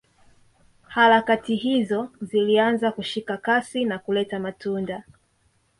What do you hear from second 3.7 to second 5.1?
na kuleta matunda